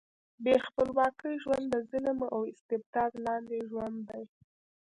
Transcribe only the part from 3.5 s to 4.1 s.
ژوند